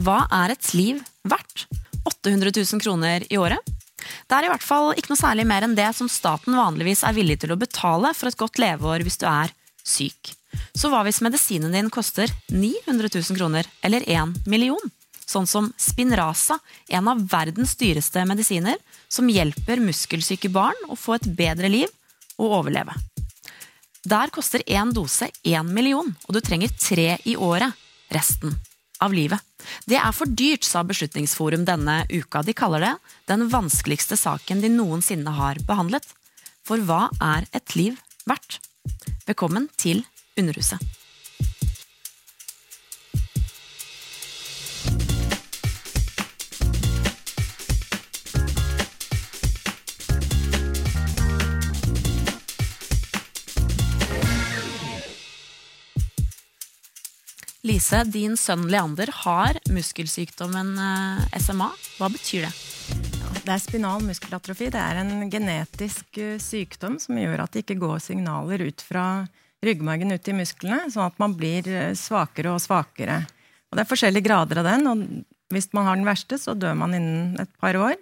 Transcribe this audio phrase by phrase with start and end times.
[0.00, 1.66] Hva er et liv verdt?
[2.08, 3.60] 800 000 kroner i året?
[4.26, 7.14] Det er i hvert fall ikke noe særlig mer enn det som staten vanligvis er
[7.16, 9.52] villig til å betale for et godt leveår hvis du er
[9.84, 10.32] syk.
[10.76, 14.80] Så hva hvis medisinen din koster 900 000 kroner, eller 1 million?
[15.22, 16.58] Sånn som Spinraza,
[16.92, 21.88] en av verdens dyreste medisiner, som hjelper muskelsyke barn å få et bedre liv
[22.40, 22.96] og overleve.
[24.08, 27.70] Der koster én dose én million, og du trenger tre i året
[28.12, 28.56] resten
[29.00, 29.38] av livet.
[29.88, 32.42] Det er for dyrt, sa Beslutningsforum denne uka.
[32.46, 32.94] De kaller det
[33.30, 36.06] den vanskeligste saken de noensinne har behandlet.
[36.66, 37.98] For hva er et liv
[38.28, 38.60] verdt?
[39.28, 40.04] Velkommen til
[40.38, 41.01] Underhuset.
[57.92, 61.66] Lise, din sønn Leander har muskelsykdommen eh, SMA.
[61.98, 62.52] Hva betyr det?
[63.44, 64.70] Det er spinal muskelatrofi.
[64.72, 69.26] Det er en genetisk eh, sykdom som gjør at det ikke går signaler ut fra
[69.60, 73.18] ryggmargen ut i musklene, sånn at man blir eh, svakere og svakere.
[73.68, 76.78] Og Det er forskjellige grader av den, og hvis man har den verste, så dør
[76.80, 77.98] man innen et par år.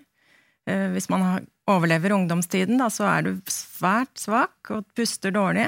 [0.70, 5.66] Hvis man overlever ungdomstiden, da, så er du svært svak og puster dårlig.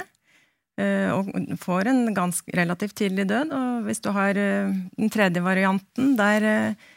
[0.80, 1.28] Eh, og
[1.60, 3.52] får en ganske relativt tidlig død.
[3.52, 6.88] Og hvis du har eh, den tredje varianten, der eh,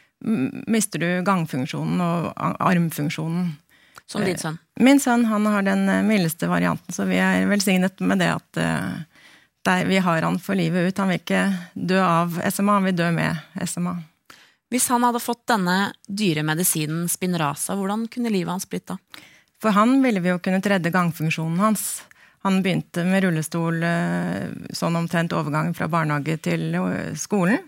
[0.66, 3.52] mister du gangfunksjonen og armfunksjonen.
[4.06, 4.56] Som din sønn?
[4.80, 8.60] Min sønn han har den mildeste varianten, så vi er velsignet med det at
[9.66, 11.00] der, vi har han for livet ut.
[11.02, 11.40] Han vil ikke
[11.74, 13.96] dø av SMA, han vil dø med SMA.
[14.70, 18.96] Hvis han hadde fått denne dyre medisinen Spinraza, hvordan kunne livet hans blitt da?
[19.62, 21.88] For han ville vi jo kunnet redde gangfunksjonen hans.
[22.44, 27.64] Han begynte med rullestol eh, sånn omtrent overgangen fra barnehage til eh, skolen.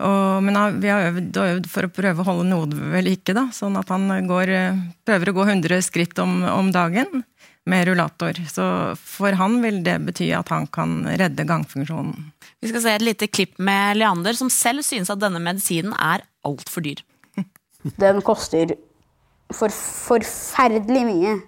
[0.00, 3.34] Og, men vi har øvd og øvd for å prøve å holde noe ved like,
[3.36, 3.48] da.
[3.52, 7.24] Sånn at han går, eh, prøver å gå 100 skritt om, om, dagen
[7.68, 8.40] med rullator.
[8.48, 8.64] Så
[8.96, 12.30] for han vil det bety at han kan redde gangfunksjonen.
[12.60, 16.24] Vi skal se et lite klipp med Leander, som selv synes at denne medisinen er
[16.48, 17.04] altfor dyr.
[18.00, 18.72] Den koster
[19.52, 21.38] for forferdelig mye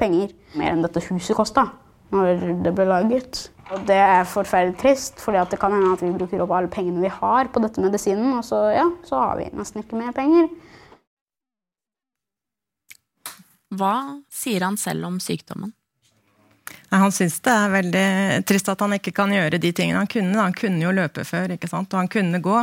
[0.00, 0.32] penger.
[0.58, 1.68] Mer enn dette huset kosta
[2.14, 3.48] når det ble laget.
[3.68, 7.02] Og det er forferdelig trist, for det kan hende at vi bruker opp alle pengene
[7.04, 10.48] vi har på dette medisinen, og så, ja, så har vi nesten ikke mer penger.
[13.76, 15.74] Hva sier han selv om sykdommen?
[16.88, 18.08] Han syns det er veldig
[18.48, 20.40] trist at han ikke kan gjøre de tingene han kunne.
[20.40, 21.92] Han kunne jo løpe før, ikke sant?
[21.92, 22.62] og han kunne gå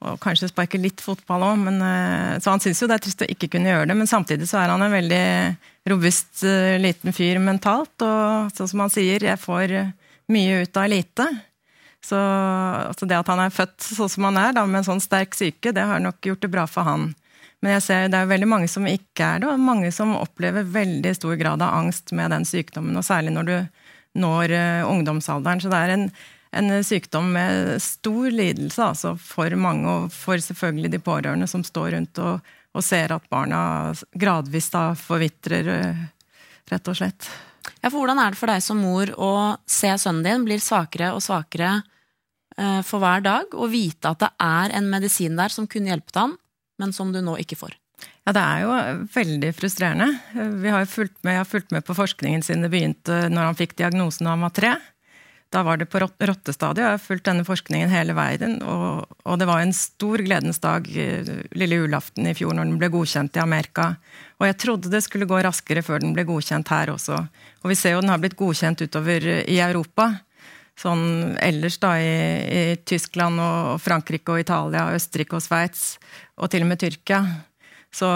[0.00, 1.66] og kanskje sparker litt fotball òg.
[1.68, 4.48] Eh, så han syns jo det er trist å ikke kunne gjøre det, men samtidig
[4.48, 5.24] så er han en veldig
[5.90, 7.94] robust uh, liten fyr mentalt.
[8.04, 9.76] Og sånn som han sier, jeg får
[10.32, 11.26] mye ut av lite.
[12.04, 15.04] Så altså det at han er født sånn som han er, da, med en sånn
[15.04, 17.10] sterk syke, det har nok gjort det bra for han.
[17.60, 20.64] Men jeg ser det er veldig mange som ikke er det, og mange som opplever
[20.64, 22.96] veldig stor grad av angst med den sykdommen.
[22.96, 23.56] Og særlig når du
[24.18, 25.60] når uh, ungdomsalderen.
[25.62, 26.08] Så det er en
[26.52, 31.94] en sykdom med stor lidelse altså for mange, og for selvfølgelig de pårørende som står
[31.94, 33.60] rundt og, og ser at barna
[34.18, 36.02] gradvis da forvitrer, eh,
[36.70, 37.30] rett og slett.
[37.80, 39.32] Ja, for Hvordan er det for deg som mor å
[39.68, 41.76] se sønnen din blir svakere og svakere
[42.56, 46.18] eh, for hver dag, og vite at det er en medisin der som kunne hjulpet
[46.18, 46.34] ham,
[46.80, 47.76] men som du nå ikke får?
[48.26, 48.72] Ja, Det er jo
[49.14, 50.08] veldig frustrerende.
[50.60, 53.58] Vi har fulgt med, jeg har fulgt med på forskningen siden det begynte når han
[53.58, 54.74] fikk diagnosen da han var tre.
[55.50, 56.78] Da var det på rottestadiet.
[56.84, 58.60] Jeg har fulgt denne forskningen hele veien.
[58.62, 61.26] Og, og, det var en stor gledens dag eh,
[61.58, 63.88] lille julaften i fjor når den ble godkjent i Amerika.
[64.38, 67.18] Og jeg trodde det skulle gå raskere før den ble godkjent her også.
[67.64, 70.12] Og vi ser jo den har blitt godkjent utover i Europa.
[70.78, 72.14] Sånn ellers da i,
[72.46, 75.96] i Tyskland og Frankrike og Italia, Østerrike og Sveits.
[76.38, 77.24] Og til og med Tyrkia.
[77.90, 78.08] Så,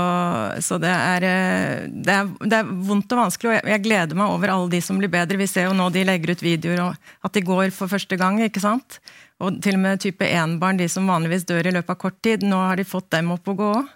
[0.63, 4.19] så det, er, eh, det, er, det, er, vondt og vanskelig, og jeg, jeg, gleder
[4.21, 5.39] meg over alle de som blir bedre.
[5.41, 8.39] Vi ser jo nå de legger ut videoer, og at de går for første gang.
[8.45, 9.01] ikke sant?
[9.43, 12.47] Og til og med type 1-barn, de som vanligvis dør i løpet av kort tid.
[12.47, 13.91] Nå har de fått dem opp å gå òg.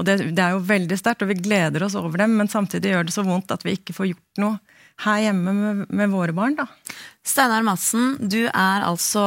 [0.00, 2.94] Og det, det, er jo veldig sterkt, og vi gleder oss over dem, men samtidig
[2.94, 6.34] gjør det så vondt at vi ikke får gjort noe her hjemme med, med våre
[6.36, 6.56] barn.
[6.58, 6.66] da.
[7.26, 9.22] Steinar Madsen, du er altså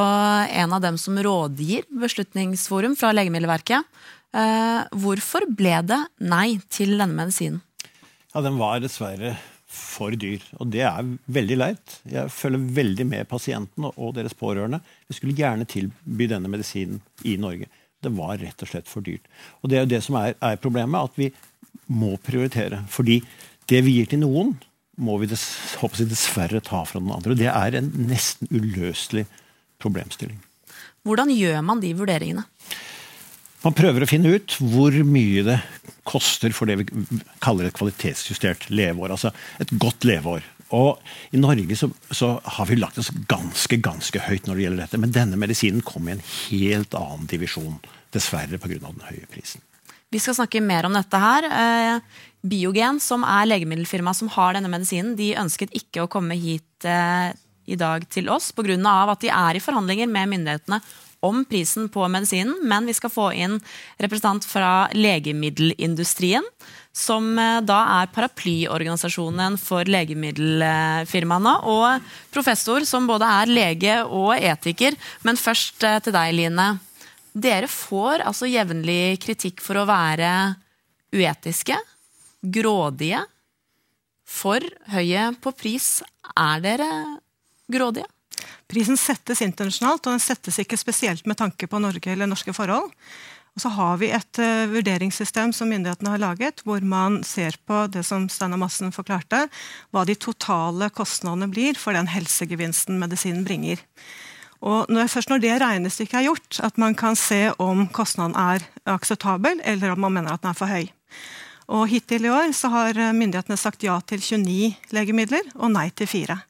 [0.49, 3.85] en av dem som rådgir Beslutningsforum fra Legemiddelverket.
[4.33, 7.61] Eh, hvorfor ble det nei til denne medisinen?
[8.33, 9.35] Ja, Den var dessverre
[9.73, 10.41] for dyr.
[10.61, 11.99] Og det er veldig leit.
[12.09, 14.81] Jeg følger veldig med pasientene og deres pårørende.
[15.09, 17.69] Vi skulle gjerne tilby denne medisinen i Norge.
[18.03, 19.25] Det var rett og slett for dyrt.
[19.61, 21.29] Og det er jo det som er, er problemet, at vi
[21.93, 22.83] må prioritere.
[22.91, 23.21] Fordi
[23.69, 24.55] det vi gir til noen,
[25.01, 25.45] må vi dess,
[26.05, 27.33] dessverre ta fra den andre.
[27.33, 29.25] Og det er en nesten uløselig
[29.81, 30.41] problemstilling.
[31.03, 32.45] Hvordan gjør man de vurderingene?
[33.63, 35.59] Man prøver å finne ut hvor mye det
[36.07, 36.87] koster for det vi
[37.43, 39.13] kaller et kvalitetsjustert leveår.
[39.15, 39.31] Altså
[39.63, 40.43] et godt leveår.
[40.73, 40.99] Og
[41.31, 44.99] I Norge så, så, har vi lagt oss ganske ganske høyt når det gjelder dette.
[44.99, 47.77] Men denne medisinen kom i en helt annen divisjon.
[48.13, 48.81] Dessverre pga.
[48.81, 49.63] den høye prisen.
[50.13, 51.47] Vi skal snakke mer om dette her.
[51.47, 56.85] Eh, Biogen, som er legemiddelfirmaet som har denne medisinen, de ønsket ikke å komme hit
[56.85, 57.31] eh,
[57.65, 58.75] i dag til oss pga.
[58.75, 60.81] at de er i forhandlinger med myndighetene
[61.23, 63.57] om prisen på medisinen, men vi skal få inn
[64.01, 66.45] representant fra legemiddelindustrien,
[66.93, 74.97] som eh, da er paraplyorganisasjonen for legemiddelfirmaene, og professor som både er lege og etiker.
[75.25, 76.67] Men først eh, til deg, Line.
[77.33, 80.29] Dere får altså jevnlig kritikk for å være
[81.13, 81.77] uetiske,
[82.43, 83.23] grådige,
[84.33, 84.61] for
[84.93, 85.87] høye på pris.
[86.37, 86.89] Er dere
[87.71, 88.09] grådige?
[88.71, 92.91] Prisen settes internasjonalt, og den settes ikke spesielt med tanke på Norge eller norske forhold.
[93.53, 97.83] Og så har vi et uh, vurderingssystem som myndighetene har laget, hvor man ser på
[97.93, 99.45] det som Steinar Madsen forklarte,
[99.93, 103.83] hva de totale kostnadene blir for den helsegevinsten medisinen bringer.
[104.63, 108.63] Og når, først når det regnestykket er gjort, at man kan se om kostnaden er
[108.89, 110.87] akseptabel, eller om man mener at den er for høy.
[111.73, 116.09] Og Hittil i år så har myndighetene sagt ja til 29 legemidler og nei til
[116.09, 116.41] fire.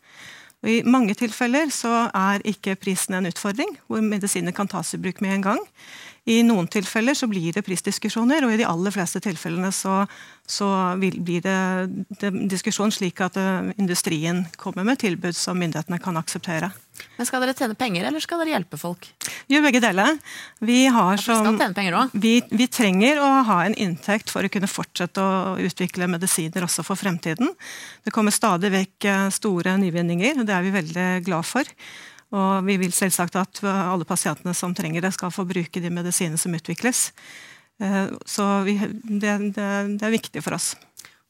[0.63, 5.01] Og I mange tilfeller så er ikke prisen en utfordring, hvor medisiner kan tas i
[5.03, 5.63] bruk med en gang.
[6.23, 10.05] I noen tilfeller så blir det prisdiskusjoner, og i de aller fleste tilfellene så,
[10.47, 11.57] så blir det,
[12.21, 16.71] det diskusjon slik at uh, industrien kommer med tilbud som myndighetene kan akseptere.
[17.17, 19.09] Men Skal dere tjene penger, eller skal dere hjelpe folk?
[19.49, 20.15] Vi gjør begge deler.
[20.63, 21.59] Vi, har som,
[22.13, 26.85] vi, vi, trenger å ha en inntekt for å kunne fortsette å utvikle medisiner også
[26.87, 27.51] for fremtiden.
[28.05, 31.75] Det kommer stadig vekk eh, store nyvinninger, og det er vi veldig glad for.
[32.33, 36.39] Og vi vil selvsagt at alle pasientene som trenger det, skal få bruke de medisinene
[36.41, 37.11] som utvikles.
[37.81, 40.73] Eh, så vi, det, det, det, er viktig for oss.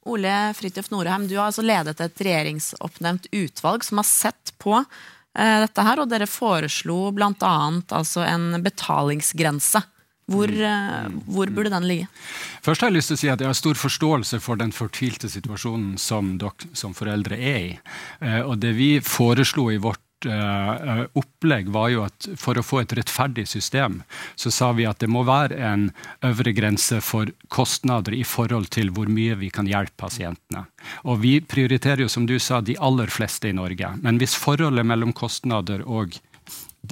[0.10, 5.58] Ole Fridtjof Norheim, du har altså ledet et regjeringsoppnevnt utvalg som har sett på eh,
[5.64, 7.56] dette her, og dere foreslo bl.a.
[7.96, 9.84] Altså en betalingsgrense.
[10.32, 10.64] Hvor, mm.
[10.64, 12.08] eh, hvor, burde den ligge?
[12.64, 15.32] Først har Jeg lyst til å si at jeg har stor forståelse for den fortvilte
[15.32, 17.74] situasjonen som dere som foreldre er i.
[18.44, 23.46] Og Det vi foreslo i vårt opplegg var jo at for å få et rettferdig
[23.50, 24.02] system,
[24.36, 25.88] så sa vi at det må være en
[26.26, 30.66] øvre grense for kostnader i forhold til hvor mye vi kan hjelpe pasientene.
[31.08, 33.96] Og vi prioriterer jo, som du sa, de aller fleste i Norge.
[34.04, 36.18] Men hvis forholdet mellom kostnader og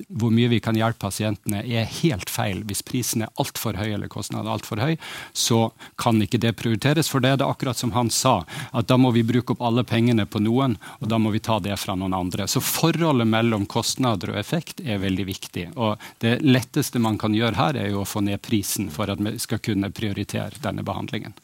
[0.07, 2.61] hvor mye vi kan hjelpe pasientene, er helt feil.
[2.67, 4.95] Hvis prisen er altfor høy eller kostnaden er altfor høy,
[5.33, 7.09] så kan ikke det prioriteres.
[7.11, 8.41] For det er det akkurat som han sa,
[8.71, 11.59] at da må vi bruke opp alle pengene på noen, og da må vi ta
[11.59, 12.47] det fra noen andre.
[12.47, 15.67] Så forholdet mellom kostnader og effekt er veldig viktig.
[15.75, 19.19] Og det letteste man kan gjøre her, er jo å få ned prisen for at
[19.19, 21.35] vi skal kunne prioritere denne behandlingen.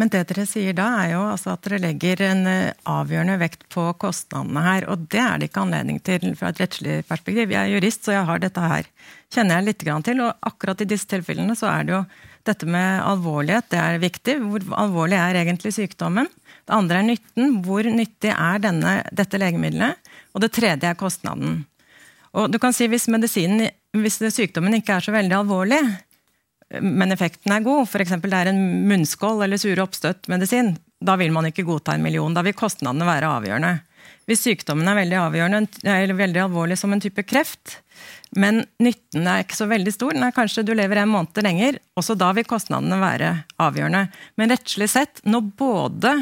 [0.00, 3.66] Men det dere sier da, er jo altså at dere legger en eh, avgjørende vekt
[3.70, 4.86] på kostnadene her.
[4.90, 7.52] Og det er det ikke anledning til fra et rettslig perspektiv.
[7.54, 8.88] Jeg er jurist, så jeg har dette her.
[9.34, 10.22] Kjenner jeg litt til.
[10.24, 12.04] Og akkurat i disse tilfellene så er det jo
[12.44, 14.34] dette med alvorlighet, det er viktig.
[14.42, 16.26] Hvor alvorlig er egentlig sykdommen?
[16.64, 17.54] Det andre er nytten.
[17.64, 20.10] Hvor nyttig er denne, dette legemiddelet?
[20.34, 21.62] Og det tredje er kostnaden.
[22.34, 25.80] Og du kan si hvis, hvis sykdommen ikke er så veldig alvorlig,
[26.82, 28.16] men effekten er god, f.eks.
[28.22, 32.34] det er en munnskål eller sure oppstøtt medisin, da vil man ikke godta en million.
[32.34, 33.74] Da vil kostnadene være avgjørende.
[34.28, 35.18] Hvis sykdommen er veldig,
[35.84, 37.78] eller veldig alvorlig som en type kreft,
[38.40, 42.16] men nytten er ikke så veldig stor, nei, kanskje du lever en måned lenger, også
[42.18, 44.06] da vil kostnadene være avgjørende.
[44.40, 46.14] Men rettslig sett, når både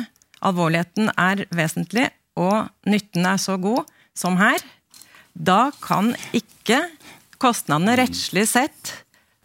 [0.43, 2.09] alvorligheten er vesentlig
[2.41, 3.87] og nytten er så god
[4.19, 4.59] som her,
[5.33, 6.83] da kan ikke
[7.43, 8.97] kostnadene rettslig sett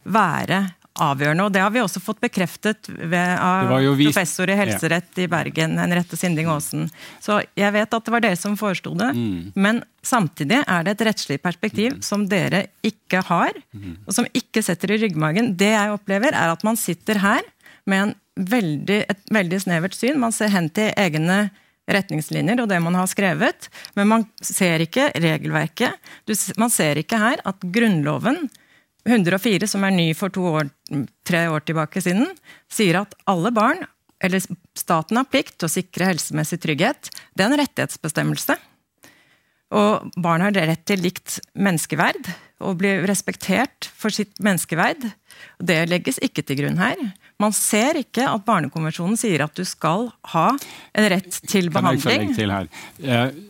[0.08, 0.64] være
[1.04, 1.46] avgjørende.
[1.46, 6.20] og Det har vi også fått bekreftet ved, av professor i helserett i Bergen, Henriette
[6.20, 6.88] Sinding Aasen.
[7.24, 9.54] Så jeg vet at det var dere som foreslo det, mm.
[9.56, 12.02] men samtidig er det et rettslig perspektiv mm.
[12.06, 14.04] som dere ikke har, mm.
[14.08, 15.54] og som ikke setter i ryggmagen.
[15.60, 17.46] Det jeg opplever, er at man sitter her
[17.88, 20.20] med veldig, et veldig snevert syn.
[20.22, 21.48] Man ser hen til egne
[21.88, 25.96] retningslinjer og det man har skrevet, men man ser ikke regelverket.
[26.60, 28.50] Man ser ikke her at Grunnloven
[29.08, 30.70] 104, som er ny for år,
[31.28, 32.28] tre år tilbake siden,
[32.72, 33.86] sier at alle barn,
[34.24, 34.42] eller
[34.78, 37.12] staten har plikt til å sikre helsemessig trygghet.
[37.38, 38.58] Det er en rettighetsbestemmelse.
[39.78, 42.30] Og barn har rett til likt menneskeverd
[42.64, 45.04] og bli respektert for sitt menneskeverd.
[45.60, 47.02] Det legges ikke til grunn her.
[47.38, 50.48] Man ser ikke at Barnekonvensjonen sier at du skal ha
[50.98, 52.32] en rett til behandling.
[52.34, 52.70] Til her?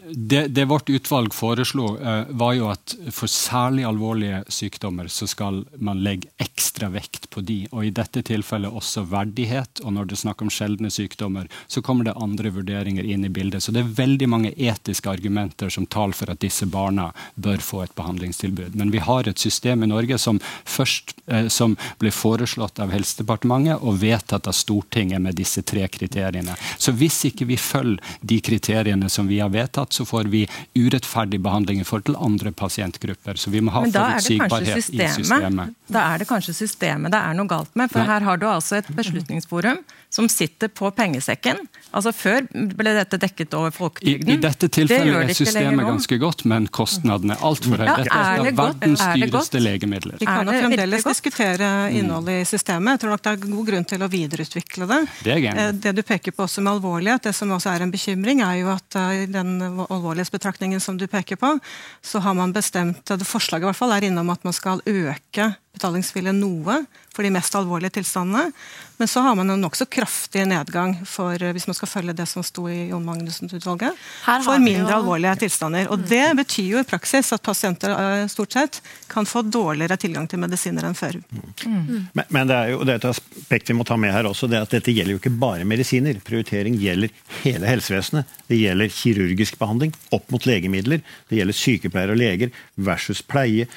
[0.10, 5.62] det, det, vårt utvalg foreslo, eh, var jo at for særlig alvorlige sykdommer så skal
[5.84, 9.82] man legge ekstra vekt på de, og i dette tilfellet også verdighet.
[9.84, 13.32] Og når det er snakk om sjeldne sykdommer, så kommer det andre vurderinger inn i
[13.32, 13.64] bildet.
[13.64, 17.84] Så det er veldig mange etiske argumenter som taler for at disse barna bør få
[17.86, 18.76] et behandlingstilbud.
[18.76, 23.77] Men vi har et system i Norge som først eh, som ble foreslått av Helsedepartementet
[23.82, 26.56] og vedtatt av Stortinget med disse tre kriteriene.
[26.78, 30.46] Så hvis ikke vi følger de kriteriene som vi har vedtatt, så får vi
[30.78, 33.40] urettferdig behandling i forhold til andre pasientgrupper.
[33.40, 35.76] Så vi må ha forutsigbarhet i systemet.
[35.88, 37.92] Da er det kanskje systemet det er noe galt med.
[37.92, 38.10] For Nei.
[38.12, 39.80] her har du altså et beslutningsforum
[40.10, 41.60] som sitter på pengesekken.
[41.92, 44.30] Altså Før ble dette dekket over folketrygden.
[44.32, 47.88] I, I, dette tilfellet det er systemet ganske godt, men kostnadene er altfor høye.
[47.88, 50.20] Ja, dette er, er verdens dyreste legemidler.
[50.22, 52.96] Vi kan jo fremdeles diskutere innholdet i systemet.
[52.96, 55.00] Jeg tror nok det er god grunn til å videreutvikle det.
[55.26, 58.42] Det, eh, det du peker på også med alvorlighet, det som også er en bekymring,
[58.46, 61.54] er jo at eh, i den alvorlighetsbetraktningen som du peker på,
[62.02, 65.52] så har man bestemt, det forslaget i hvert fall er innom at man skal øke
[65.78, 66.82] betalingsviljen noe
[67.18, 68.52] for de mest alvorlige tilstandene.
[68.98, 72.28] Men så har man en nokså kraftig nedgang for, eh, hvis man skal følge det
[72.30, 73.98] som sto i Jon Magnussen-utvalget,
[74.46, 75.00] for mindre jo...
[75.00, 75.90] alvorlige tilstander.
[75.94, 80.30] Og Det betyr jo i praksis at pasienter eh, stort sett kan få dårligere tilgang
[80.30, 81.18] til medisiner enn før.
[81.66, 82.08] Mm.
[82.14, 84.50] Men, men, det er jo det er et aspekt vi må ta med her også,
[84.50, 86.22] det at dette gjelder jo ikke bare medisiner.
[86.26, 88.40] Prioritering gjelder hele helsevesenet.
[88.50, 91.06] Det gjelder kirurgisk behandling opp mot legemidler.
[91.30, 93.70] Det gjelder sykepleiere og leger versus pleie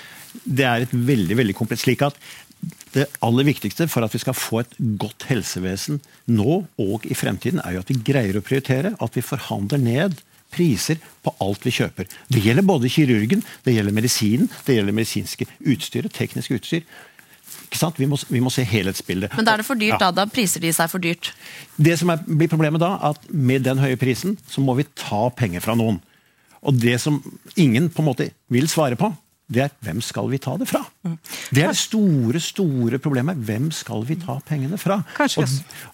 [0.44, 2.18] det er et veldig veldig komplett slik at
[2.94, 6.00] det aller viktigste for at vi skal få et godt helsevesen
[6.30, 8.96] nå og i fremtiden, er jo at vi greier å prioritere.
[9.00, 10.18] At vi forhandler ned
[10.50, 12.08] priser på alt vi kjøper.
[12.28, 16.84] Det gjelder både kirurgen, det gjelder medisinen, det gjelder medisinske utstyret, teknisk utstyr.
[17.70, 19.34] Vi må, vi, må, se helhetsbildet.
[19.38, 20.08] Men da er det for dyrt, ja.
[20.08, 20.10] da?
[20.22, 21.30] Da priser de seg for dyrt?
[21.78, 25.28] Det som er, blir problemet da, at med den høye prisen, så må vi ta
[25.38, 26.00] penger fra noen.
[26.66, 27.20] Og det som
[27.54, 29.12] ingen på en måte vil svare på,
[29.50, 30.84] det er hvem skal vi ta det fra?
[31.02, 31.16] Mm.
[31.50, 33.40] Det er det store store problemet.
[33.48, 35.00] Hvem skal vi ta pengene fra?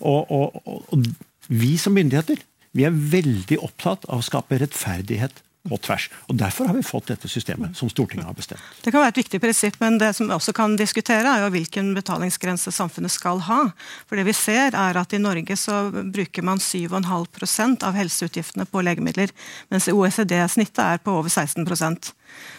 [0.00, 1.08] Og, og, og, og,
[1.48, 2.42] vi som myndigheter
[2.76, 6.08] vi er veldig opptatt av å skape rettferdighet på tvers.
[6.26, 8.62] Og Derfor har vi fått dette systemet som Stortinget har bestemt.
[8.82, 11.52] Det kan være et viktig prinsipp, men det som vi også kan diskutere, er jo
[11.54, 13.62] hvilken betalingsgrense samfunnet skal ha.
[14.06, 18.84] For det vi ser er at I Norge så bruker man 7,5% av helseutgiftene på
[18.86, 19.32] legemidler,
[19.72, 22.12] mens OECD-snittet er på over 16%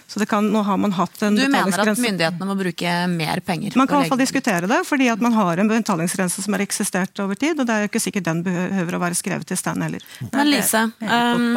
[0.07, 3.75] så kan, nå har man hatt en Du mener at myndighetene må bruke mer penger?
[3.75, 6.63] Man kan i hvert fall diskutere det, fordi at man har en betalingsgrense som har
[6.63, 7.59] eksistert over tid.
[7.59, 10.05] Og det er jo ikke sikkert den behøver å være skrevet i stand heller.
[10.31, 11.49] Men Lise, um,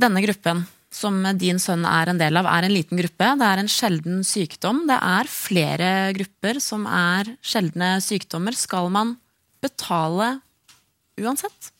[0.00, 3.28] denne gruppen som din sønn er en del av, er en liten gruppe.
[3.38, 4.82] Det er en sjelden sykdom.
[4.90, 8.56] Det er flere grupper som er sjeldne sykdommer.
[8.58, 9.14] Skal man
[9.62, 10.40] betale
[11.20, 11.70] uansett?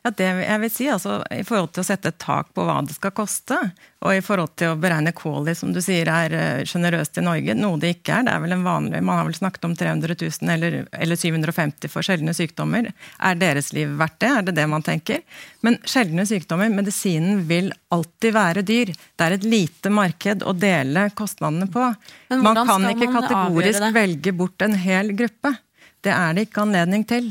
[0.00, 2.78] Ja, det jeg vil si, altså, I forhold til å sette et tak på hva
[2.86, 3.58] det skal koste,
[4.00, 7.56] og i forhold til å beregne quality, som du sier er eh, sjenerøst i Norge,
[7.58, 8.24] noe det ikke er.
[8.24, 11.92] det er vel en vanlig, Man har vel snakket om 300 000 eller, eller 750
[11.92, 12.88] for sjeldne sykdommer.
[13.20, 14.32] Er deres liv verdt det?
[14.38, 15.20] Er det det man tenker?
[15.60, 18.94] Men sjeldne sykdommer, medisinen vil alltid være dyr.
[18.96, 21.90] Det er et lite marked å dele kostnadene på.
[22.40, 25.58] Man kan ikke kategorisk velge bort en hel gruppe.
[26.00, 27.28] Det er det ikke anledning til.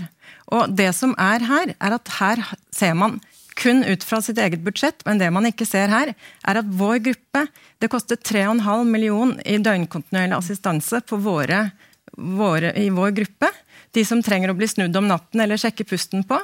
[0.56, 2.42] Og det som er her, er at her
[2.74, 3.20] ser man
[3.60, 6.14] kun ut fra sitt eget budsjett, men det man ikke ser her,
[6.48, 7.48] er at vår gruppe
[7.80, 11.70] Det koster 3,5 million i døgnkontinuerlig assistanse våre,
[12.12, 13.48] våre, i vår gruppe.
[13.96, 16.42] De som trenger å bli snudd om natten eller sjekke pusten på.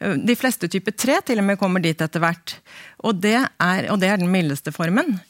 [0.00, 2.56] De fleste type 3 til og med kommer dit etter hvert.
[3.06, 5.20] Og det er, og det er den mildeste formen.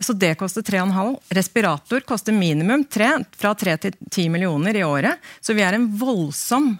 [0.00, 1.16] Så det koster 3,5.
[1.40, 3.10] Respirator koster minimum 3,
[3.40, 5.16] fra 3 til 10 millioner i året.
[5.40, 6.74] Så vi er en voldsom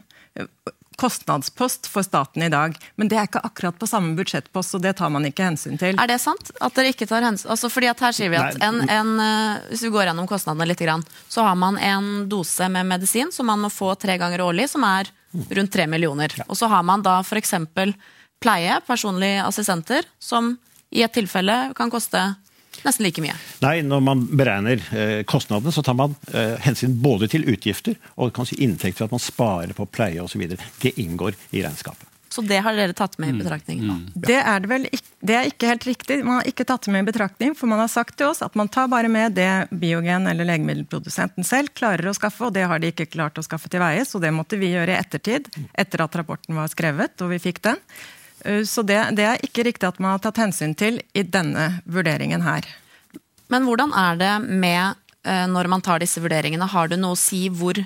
[1.01, 2.77] kostnadspost for staten i dag.
[3.01, 5.97] Men det er ikke akkurat på samme budsjettpost, så det tar man ikke hensyn til.
[5.97, 6.53] Er det sant?
[6.61, 9.63] At dere ikke tar hensyn altså fordi at Her sier vi at en, en, eh,
[9.71, 10.83] hvis vi går gjennom kostnadene litt,
[11.29, 14.85] så har man en dose med medisin som man må få tre ganger årlig, som
[14.89, 15.11] er
[15.57, 16.33] rundt tre millioner.
[16.49, 17.55] Og så har man da f.eks.
[18.41, 20.55] pleie, personlige assistenter, som
[20.91, 22.23] i et tilfelle kan koste
[22.85, 23.37] nesten like mye.
[23.65, 28.35] Nei, når man beregner eh, kostnadene, så tar man eh, hensyn både til utgifter og
[28.37, 30.47] kanskje inntekter at man sparer på pleie osv.
[30.81, 32.07] Det inngår i regnskapet.
[32.31, 33.81] Så det har dere tatt med i betraktning?
[33.83, 33.91] Mm.
[33.91, 34.03] Mm.
[34.15, 34.85] Det er det vel
[35.21, 36.21] det er ikke helt riktig.
[36.23, 38.55] Man har ikke tatt det med i betraktning, for man har sagt til oss at
[38.57, 39.51] man tar bare med det
[39.83, 43.69] biogen eller legemiddelprodusenten selv klarer å skaffe, og det har de ikke klart å skaffe
[43.73, 47.35] til veie, så det måtte vi gjøre i ettertid, etter at rapporten var skrevet og
[47.35, 47.83] vi fikk den.
[48.45, 51.83] Eh, så det, det, er ikke riktig at man har tatt hensyn til i denne
[51.85, 52.67] vurderingen her.
[53.51, 56.69] Men hvordan er det med eh, når man tar disse vurderingene?
[56.71, 57.81] Har det noe å si hvor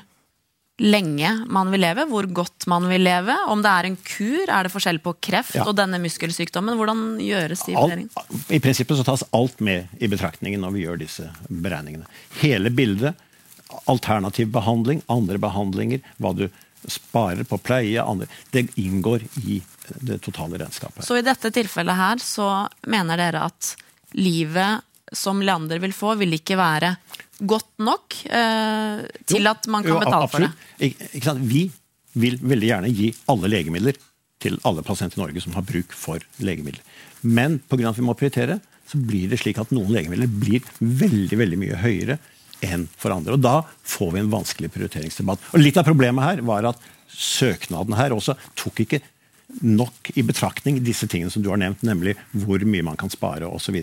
[0.83, 3.37] lenge man vil leve, hvor godt man vil leve?
[3.51, 4.43] Om det er en kur?
[4.49, 5.67] Er det forskjell på kreft ja.
[5.69, 6.75] og denne muskelsykdommen?
[6.81, 8.43] Hvordan gjøres de vurderingene?
[8.51, 12.11] I prinsippet så tas alt med i betraktningen når vi gjør disse beregningene.
[12.43, 13.15] Hele bildet
[13.91, 16.47] alternativ behandling, andre behandlinger, hva du
[16.91, 19.63] sparer på pleie, andre, det inngår i
[20.01, 21.05] det totale regnskapet.
[21.07, 22.49] Så i dette tilfellet her så
[22.91, 23.75] mener dere at
[24.19, 26.95] livet som Leander vil få, vil ikke være
[27.45, 30.51] godt nok eh, til at man kan Jo, betale for det?
[30.79, 31.35] Ik ikke?
[31.43, 31.65] Vi
[32.19, 33.99] vil veldig gjerne gi alle legemidler
[34.45, 36.83] til alle pasienter i Norge som har bruk for legemidler.
[37.23, 37.91] Men pga.
[37.91, 41.81] at vi må prioritere, så blir det slik at noen legemidler blir veldig veldig mye
[41.81, 42.19] høyere
[42.65, 43.37] enn for andre.
[43.37, 45.53] Og Da får vi en vanskelig prioriteringsdebatt.
[45.53, 49.01] Og Litt av problemet her var at søknaden her også tok ikke
[49.63, 53.47] nok i betraktning disse tingene som du har nevnt, nemlig hvor mye man kan spare
[53.47, 53.75] osv.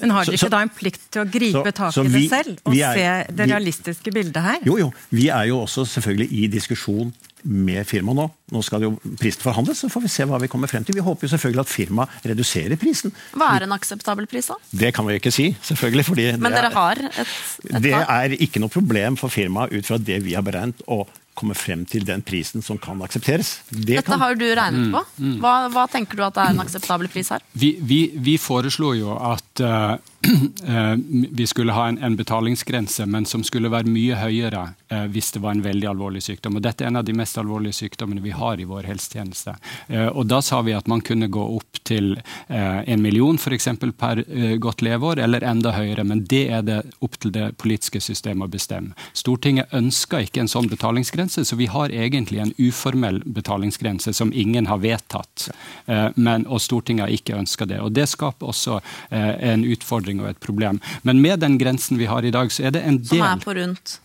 [0.00, 2.58] Men har dere ikke da en plikt til å gripe så- tak i det selv,
[2.66, 2.94] og er-
[3.26, 4.58] se det vi- realistiske bildet her?
[4.64, 4.92] Jo, jo.
[5.10, 7.12] Vi er jo også selvfølgelig i diskusjon
[7.44, 8.30] med firmaet nå.
[8.52, 10.94] Nå skal det jo prisen forhandles, så får vi se hva vi kommer frem til.
[10.94, 13.12] Vi håper jo selvfølgelig at firmaet reduserer prisen.
[13.34, 14.54] Hva er en akseptabel pris, da?
[14.72, 16.04] Det kan vi ikke si, selvfølgelig.
[16.04, 17.26] fordi Men dere er- har et,
[17.74, 21.06] et Det er ikke noe problem for firmaet ut fra det vi har beregnet, å
[21.34, 23.54] komme frem til den prisen som kan aksepteres.
[23.70, 25.02] Det Dette kan, har jo du regnet på.
[25.42, 27.44] Hva, hva tenker du at er en akseptabel pris her?
[27.52, 29.96] Vi, vi, vi foreslo jo at uh,
[30.68, 30.96] eh,
[31.30, 34.62] vi skulle ha en, en betalingsgrense, men som skulle være mye høyere
[34.92, 36.58] uh, hvis det var en veldig alvorlig sykdom.
[36.58, 39.56] Og dette er en av de mest alvorlige sykdommene vi har i vår helsetjeneste.
[39.88, 42.14] Eh, og da sa vi at man kunne gå opp til
[42.48, 44.20] en million for eksempel, per
[44.62, 46.04] godt leveår, eller enda høyere.
[46.06, 48.94] Men det er det opp til det politiske systemet å bestemme.
[49.18, 54.66] Stortinget ønsker ikke en sånn betalingsgrense, så vi har egentlig en uformell betalingsgrense som ingen
[54.66, 55.48] har vedtatt.
[55.86, 57.80] Eh, men, og Stortinget har ikke ønska det.
[57.80, 60.80] Og Det skaper også eh, en utfordring og et problem.
[61.02, 63.44] Men med den grensen vi har i dag, så er det en Som del er
[63.44, 63.98] på rundt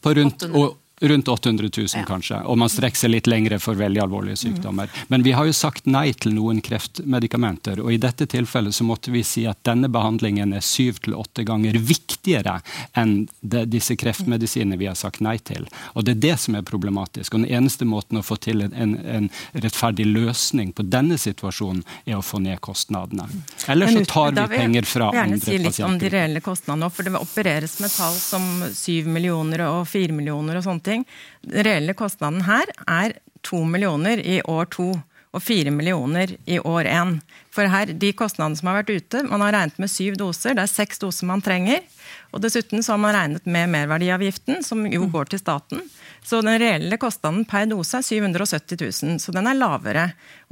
[0.00, 0.60] på rundt, 800.
[0.60, 2.04] og, rundt 800 000, Ja.
[2.04, 2.42] kanskje.
[2.44, 4.88] Og man strekker seg litt lengre for veldig alvorlige sykdommer.
[5.08, 9.12] Men vi har jo sagt nei til noen kreftmedikamenter, og i dette tilfellet så måtte
[9.12, 12.60] vi si at denne behandlingen er syv til åtte ganger viktigere
[12.94, 15.66] enn det, disse kreftmedisinene vi har sagt nei til.
[15.94, 17.34] Og det er det som er problematisk.
[17.34, 22.18] Og den eneste måten å få til en, en, rettferdig løsning på denne situasjonen, er
[22.18, 23.26] å få ned kostnadene.
[23.68, 26.42] Ellers så tar vi penger da vi vil jeg gjerne si litt om de reelle
[26.44, 30.93] kostnadene for det opereres med tall som syv millioner og fire millioner og sånne ting.
[30.94, 34.92] Den reelle kostnaden her er 2 millioner i år to
[35.34, 37.16] og 4 millioner i år én.
[37.54, 40.62] For her, de kostnadene som har vært ute, man har regnet med syv doser, det
[40.62, 41.82] er seks doser man trenger.
[42.30, 45.82] Og dessuten så har man regnet med merverdiavgiften, som jo går til staten.
[46.24, 50.06] Så den reelle kostnaden per dose er 770 000, så den er lavere.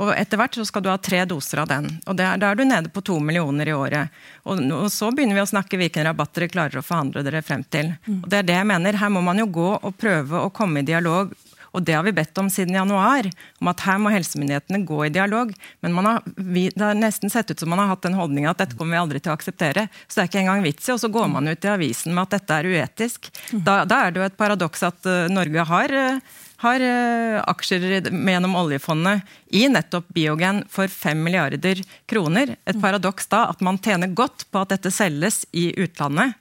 [0.04, 1.88] Og etter hvert så skal du ha tre doser av den.
[2.04, 4.12] Og det er, da er du nede på to millioner i året.
[4.44, 7.64] Og, og så begynner vi å snakke hvilken rabatt dere klarer å forhandle dere frem
[7.64, 7.94] til.
[8.20, 9.00] Og det er det jeg mener.
[9.00, 11.32] Her må man jo gå og prøve å komme i dialog.
[11.72, 13.28] Og det har vi bedt om siden januar,
[13.60, 15.54] om at her må helsemyndighetene gå i dialog.
[15.80, 18.62] Men har, vi, det har nesten sett ut som man har hatt den holdninga at
[18.62, 19.88] dette kommer vi aldri til å akseptere.
[20.06, 22.26] Så det er ikke engang vits i, og så går man ut i avisen med
[22.26, 23.32] at dette er uetisk.
[23.52, 27.84] Da, da er det jo et paradoks at uh, Norge har uh, har eh, aksjer
[28.06, 32.54] gjennom oljefondet i nettopp Biogen for 5 milliarder kroner.
[32.70, 36.36] Et paradoks da at man tjener godt på at dette selges i utlandet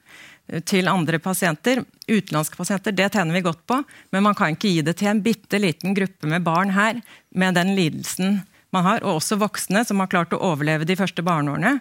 [0.68, 1.84] til andre pasienter.
[2.12, 3.80] Utenlandske pasienter, det tjener vi godt på,
[4.12, 7.00] men man kan ikke gi det til en bitte liten gruppe med barn her
[7.32, 8.42] med den lidelsen
[8.76, 11.78] man har, og også voksne som har klart å overleve de første barneårene.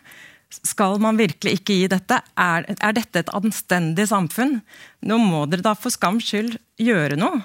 [0.51, 2.19] Skal man virkelig ikke gi dette?
[2.35, 4.59] Er, er dette et anstendig samfunn?
[5.07, 7.43] Nå må dere da for skams skyld gjøre noe.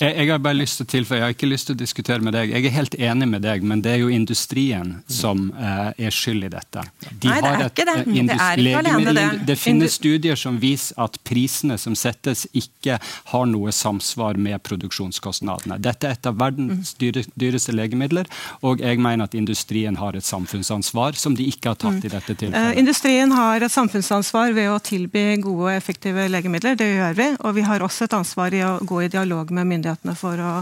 [0.00, 2.24] Jeg, jeg har bare lyst til å tilføye, jeg har ikke lyst til å diskutere
[2.24, 2.52] med deg.
[2.54, 6.46] Jeg er helt enig med deg, men det er jo industrien som eh, er skyld
[6.46, 6.84] i dette.
[7.20, 7.96] De Nei, det er et, ikke det.
[8.00, 9.24] eh, Det er ikke alene det.
[9.50, 12.96] Det finnes studier som viser at prisene som settes, ikke
[13.34, 15.76] har noe samsvar med produksjonskostnadene.
[15.84, 18.30] Dette er et av verdens dyre, dyreste legemidler,
[18.64, 22.32] og jeg mener at industrien har et samfunnsansvar som de ikke har tatt i dette
[22.32, 22.78] Eh, tilfellet.
[22.80, 26.80] Industrien har et samfunnsansvar ved å tilby gode og effektive legemidler.
[26.80, 27.28] Det gjør vi.
[27.44, 30.52] Og vi har også et ansvar i å gå i dialog med myndighetene for å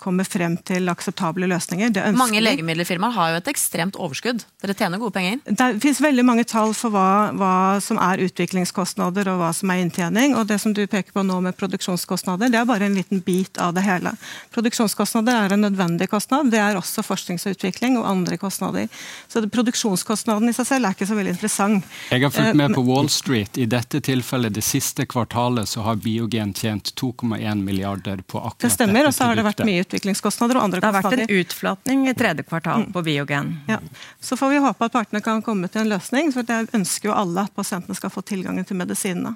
[0.00, 1.92] komme frem til akseptable løsninger.
[1.94, 4.44] Det Mange legemiddelfirmaer har jo et ekstremt overskudd.
[4.64, 5.40] Dere tjener gode penger.
[5.46, 7.52] Det finnes veldig mange tall for hva, hva
[7.84, 10.34] som er utviklingskostnader og hva som er inntjening.
[10.36, 13.58] og Det som du peker på nå med produksjonskostnader, det er bare en liten bit
[13.60, 14.14] av det hele.
[14.54, 16.50] Produksjonskostnader er en nødvendig kostnad.
[16.50, 18.88] Det er også forsknings og utvikling og andre kostnader.
[19.28, 21.84] Så Produksjonskostnaden i seg selv er ikke så veldig interessant.
[22.10, 23.58] Jeg har Eh, fulgt med på Wall Street.
[23.58, 28.70] I dette tilfellet, det siste kvartalet, så har Biogen tjent 2,1 milliarder på akkurat Det
[28.72, 29.66] stemmer, dette og så har det vært produktet.
[29.66, 33.52] mye utviklingskostnader og andre Det har vært en utflatning i tredje kvartal på Biogen.
[33.68, 33.80] Ja.
[34.22, 37.16] Så får vi håpe at partene kan komme til en løsning, for det ønsker jo
[37.18, 39.34] alle at pasientene skal få tilgangen til medisinene.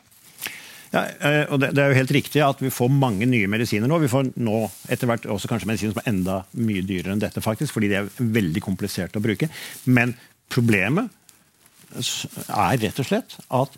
[0.95, 3.91] Ja, eh, og det, det er jo helt riktig at vi får mange nye medisiner
[3.91, 3.99] nå.
[4.05, 4.61] Vi får nå
[4.95, 7.99] etter hvert også kanskje medisiner som er enda mye dyrere enn dette, faktisk, fordi de
[7.99, 9.51] er veldig kompliserte å bruke.
[9.91, 10.15] Men
[10.55, 11.11] problemet
[11.95, 13.75] er rett og slett at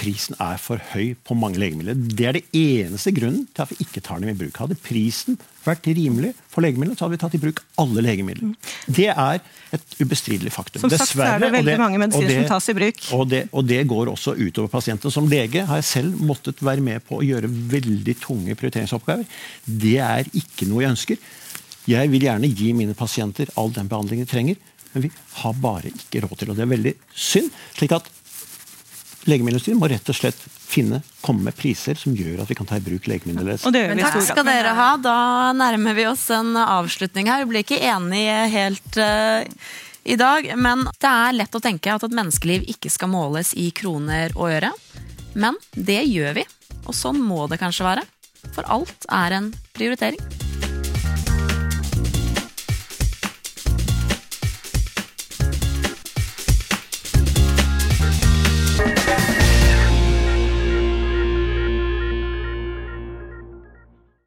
[0.00, 1.96] prisen er for høy på mange legemidler.
[1.96, 4.56] Det er det eneste grunnen til at vi ikke tar dem i bruk.
[4.62, 8.54] Hadde prisen vært rimelig for legemidler, så hadde vi tatt i bruk alle legemidler.
[8.88, 9.42] Det er
[9.76, 10.82] et ubestridelig faktum.
[10.84, 13.02] Som sagt så er det veldig mange medisiner som tas i bruk.
[13.16, 15.12] Og det, og det går også utover pasienten.
[15.12, 19.28] Som lege har jeg selv måttet være med på å gjøre veldig tunge prioriteringsoppgaver.
[19.64, 21.28] Det er ikke noe jeg ønsker.
[21.90, 24.58] Jeg vil gjerne gi mine pasienter all den behandlingen de trenger,
[24.92, 25.10] men vi
[25.40, 26.54] har bare ikke råd til det.
[26.54, 27.52] Og det er veldig synd.
[27.76, 28.08] slik at
[29.28, 30.38] Legemiddelindustrien må rett og slett
[30.70, 33.60] finne, komme med priser som gjør at vi kan ta i bruk legemidler.
[33.60, 34.90] Takk skal dere ha.
[35.02, 35.16] Da
[35.56, 37.44] nærmer vi oss en avslutning her.
[37.44, 39.44] Vi ble ikke enige helt uh,
[40.08, 43.68] i dag, men det er lett å tenke at et menneskeliv ikke skal måles i
[43.76, 44.72] kroner og øre.
[45.34, 46.46] Men det gjør vi,
[46.86, 48.06] og sånn må det kanskje være.
[48.54, 50.49] For alt er en prioritering.